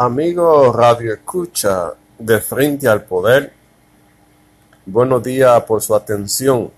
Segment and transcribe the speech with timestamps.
[0.00, 3.52] Amigo Radio Escucha de Frente al Poder,
[4.86, 6.70] buenos días por su atención.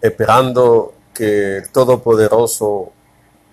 [0.00, 2.92] Esperando que el Todopoderoso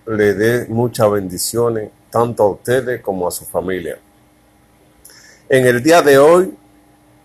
[0.08, 4.00] le dé muchas bendiciones tanto a ustedes como a su familia.
[5.48, 6.58] En el día de hoy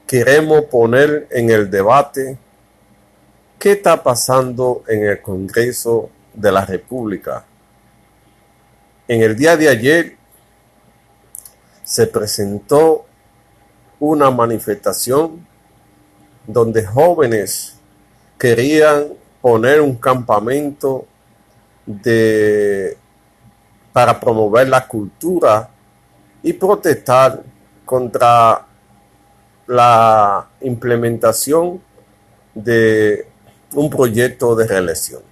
[0.06, 2.36] queremos poner en el debate
[3.58, 7.46] qué está pasando en el Congreso de la República.
[9.08, 10.17] En el día de ayer
[11.88, 13.06] se presentó
[13.98, 15.46] una manifestación
[16.46, 17.76] donde jóvenes
[18.38, 21.06] querían poner un campamento
[21.86, 22.94] de,
[23.90, 25.70] para promover la cultura
[26.42, 27.42] y protestar
[27.86, 28.66] contra
[29.66, 31.80] la implementación
[32.54, 33.26] de
[33.74, 35.22] un proyecto de reelección.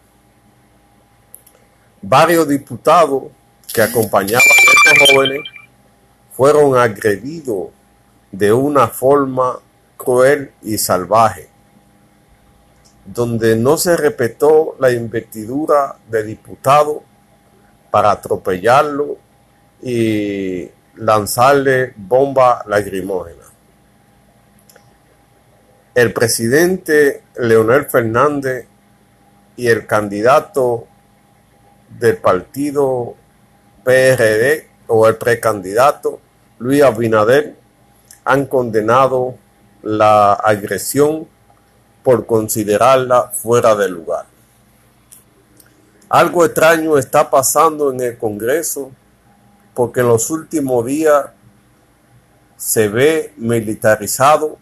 [2.00, 3.24] Varios diputados
[3.74, 5.40] que acompañaban a estos jóvenes
[6.36, 7.68] fueron agredidos
[8.30, 9.58] de una forma
[9.96, 11.48] cruel y salvaje,
[13.06, 17.02] donde no se respetó la investidura de diputado
[17.90, 19.16] para atropellarlo
[19.80, 23.44] y lanzarle bomba lacrimógena.
[25.94, 28.66] El presidente Leonel Fernández
[29.56, 30.86] y el candidato
[31.98, 33.14] del partido
[33.82, 36.20] PRD o el precandidato
[36.58, 37.54] Luis Abinader
[38.24, 39.36] han condenado
[39.82, 41.28] la agresión
[42.02, 44.24] por considerarla fuera de lugar.
[46.08, 48.90] Algo extraño está pasando en el Congreso
[49.74, 51.26] porque en los últimos días
[52.56, 54.56] se ve militarizado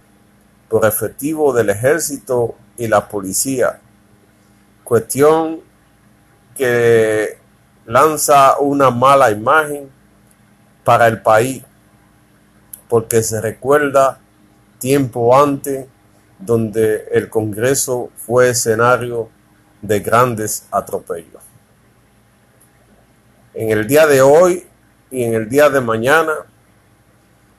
[0.69, 3.79] por efectivo del ejército y la policía.
[4.83, 5.61] Cuestión
[6.57, 7.39] que
[7.87, 9.89] lanza una mala imagen
[10.83, 11.63] para el país
[12.89, 14.19] porque se recuerda
[14.79, 15.87] tiempo antes
[16.39, 19.29] donde el Congreso fue escenario
[19.81, 21.43] de grandes atropellos.
[23.55, 24.67] En el día de hoy
[25.11, 26.35] y en el día de mañana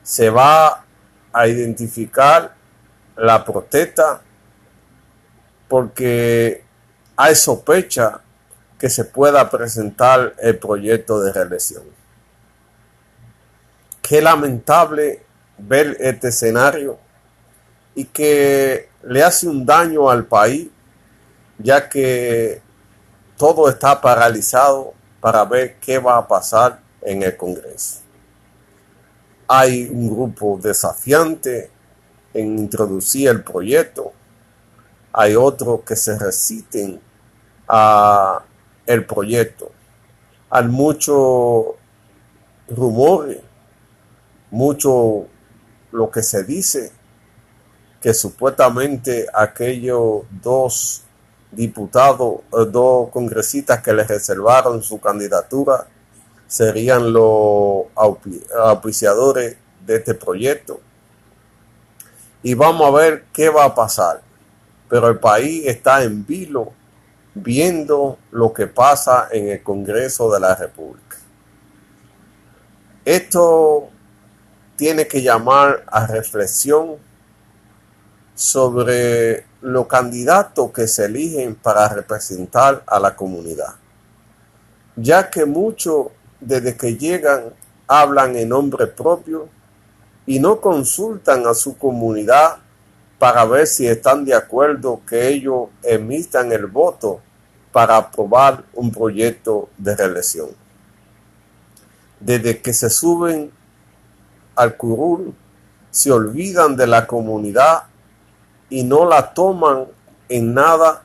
[0.02, 0.84] se va
[1.32, 2.54] a identificar
[3.16, 4.20] la protesta
[5.68, 6.62] porque
[7.16, 8.20] hay sospecha
[8.78, 11.82] que se pueda presentar el proyecto de reelección.
[14.06, 15.20] Qué lamentable
[15.58, 16.96] ver este escenario
[17.92, 20.68] y que le hace un daño al país,
[21.58, 22.62] ya que
[23.36, 28.02] todo está paralizado para ver qué va a pasar en el Congreso.
[29.48, 31.68] Hay un grupo desafiante
[32.32, 34.12] en introducir el proyecto.
[35.12, 37.00] Hay otros que se resisten
[37.66, 38.40] a
[38.86, 39.72] el proyecto.
[40.48, 41.74] Hay mucho
[42.68, 43.45] rumores
[44.50, 45.26] mucho
[45.92, 46.92] lo que se dice
[48.00, 51.02] que supuestamente aquellos dos
[51.50, 55.86] diputados, eh, dos congresistas que le reservaron su candidatura
[56.46, 60.80] serían los auspiciadores de este proyecto.
[62.42, 64.22] Y vamos a ver qué va a pasar.
[64.88, 66.72] Pero el país está en vilo
[67.34, 71.16] viendo lo que pasa en el Congreso de la República.
[73.04, 73.88] Esto
[74.76, 76.96] tiene que llamar a reflexión
[78.34, 83.74] sobre los candidatos que se eligen para representar a la comunidad,
[84.94, 86.08] ya que muchos
[86.40, 87.54] desde que llegan
[87.88, 89.48] hablan en nombre propio
[90.26, 92.58] y no consultan a su comunidad
[93.18, 97.20] para ver si están de acuerdo que ellos emitan el voto
[97.72, 100.50] para aprobar un proyecto de reelección.
[102.20, 103.50] Desde que se suben
[104.56, 105.34] al curul,
[105.90, 107.84] se olvidan de la comunidad
[108.68, 109.86] y no la toman
[110.28, 111.04] en nada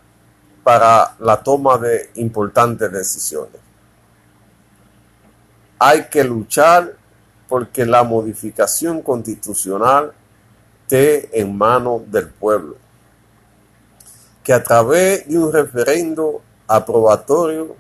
[0.63, 3.61] para la toma de importantes decisiones.
[5.79, 6.95] Hay que luchar
[7.47, 10.13] porque la modificación constitucional
[10.81, 12.75] esté en manos del pueblo.
[14.43, 17.75] Que a través de un referendo aprobatorio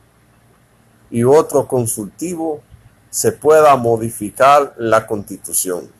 [1.09, 2.61] y otro consultivo
[3.11, 5.91] se pueda modificar la constitución,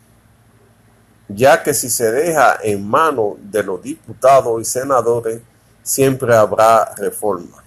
[1.27, 5.41] ya que si se deja en manos de los diputados y senadores,
[5.83, 7.63] siempre habrá reforma,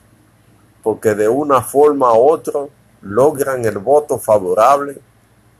[0.82, 2.60] porque de una forma u otra
[3.02, 4.98] logran el voto favorable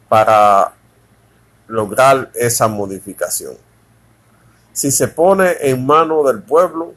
[0.09, 0.73] para
[1.69, 3.55] lograr esa modificación.
[4.73, 6.95] Si se pone en manos del pueblo,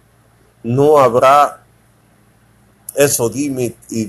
[0.63, 1.63] no habrá
[2.95, 4.05] eso dime y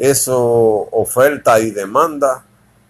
[0.00, 2.42] eso oferta y demanda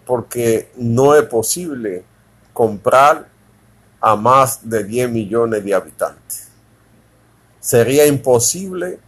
[0.07, 2.05] porque no es posible
[2.53, 3.27] comprar
[4.01, 6.49] a más de 10 millones de habitantes.
[7.59, 9.01] Sería imposible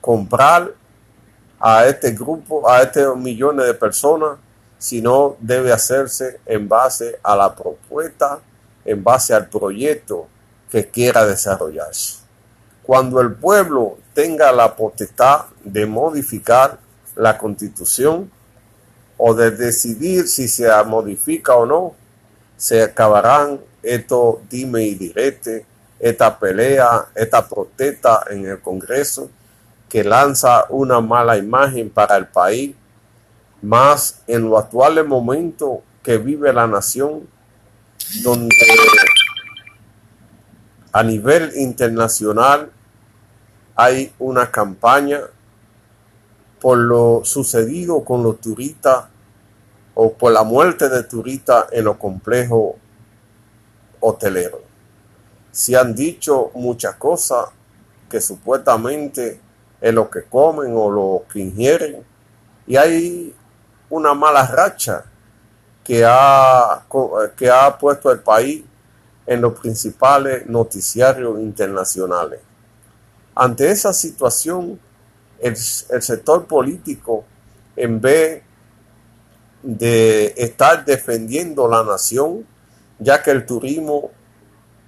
[0.00, 0.72] comprar
[1.60, 4.38] a este grupo, a estos millones de personas,
[4.76, 8.40] sino debe hacerse en base a la propuesta,
[8.84, 10.26] en base al proyecto
[10.68, 12.18] que quiera desarrollarse.
[12.82, 16.81] Cuando el pueblo tenga la potestad de modificar
[17.16, 18.30] la constitución
[19.16, 21.94] o de decidir si se modifica o no,
[22.56, 25.66] se acabarán estos dime y direte,
[25.98, 29.30] esta pelea, esta protesta en el Congreso
[29.88, 32.74] que lanza una mala imagen para el país,
[33.60, 37.28] más en lo actual momento que vive la nación,
[38.22, 38.56] donde
[40.92, 42.70] a nivel internacional
[43.76, 45.20] hay una campaña
[46.62, 49.06] por lo sucedido con los turistas
[49.94, 52.76] o por la muerte de turistas en los complejos
[53.98, 54.60] hoteleros.
[55.50, 57.46] Se han dicho muchas cosas
[58.08, 59.40] que supuestamente
[59.80, 62.04] es lo que comen o lo que ingieren
[62.64, 63.34] y hay
[63.90, 65.04] una mala racha
[65.82, 66.86] que ha,
[67.36, 68.62] que ha puesto el país
[69.26, 72.38] en los principales noticiarios internacionales.
[73.34, 74.78] Ante esa situación,
[75.42, 75.52] el,
[75.90, 77.24] el sector político,
[77.76, 78.42] en vez
[79.62, 82.46] de estar defendiendo la nación,
[82.98, 84.10] ya que el turismo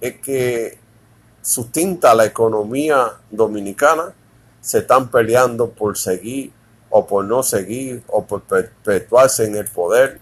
[0.01, 0.77] es que
[1.41, 4.13] sustenta la economía dominicana,
[4.61, 6.51] se están peleando por seguir
[6.89, 10.19] o por no seguir o por perpetuarse en el poder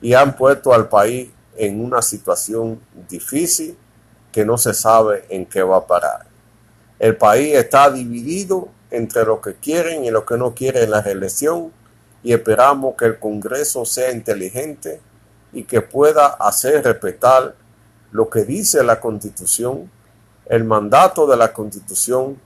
[0.00, 3.76] y han puesto al país en una situación difícil
[4.32, 6.26] que no se sabe en qué va a parar.
[6.98, 11.70] El país está dividido entre los que quieren y los que no quieren la reelección
[12.22, 15.00] y esperamos que el Congreso sea inteligente
[15.52, 17.54] y que pueda hacer respetar
[18.10, 19.90] lo que dice la Constitución,
[20.46, 22.40] el mandato de la Constitución,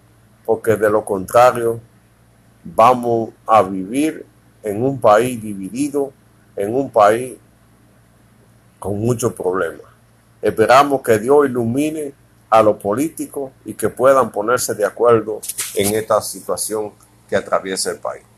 [0.44, 1.80] porque de lo contrario
[2.64, 4.26] vamos a vivir
[4.62, 6.12] en un país dividido,
[6.56, 7.38] en un país
[8.78, 9.86] con muchos problemas.
[10.42, 12.12] Esperamos que Dios ilumine
[12.50, 15.40] a los políticos y que puedan ponerse de acuerdo
[15.74, 16.92] en esta situación
[17.28, 18.24] que atraviesa el país.